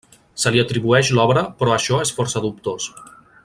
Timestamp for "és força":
2.07-2.45